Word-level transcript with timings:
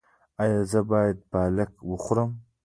ایا 0.41 0.59
زه 0.71 0.79
باید 0.89 1.17
پالک 1.31 1.71
وخورم؟ 1.91 2.31